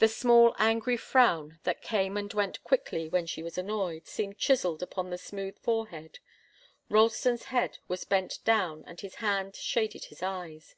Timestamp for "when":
3.08-3.26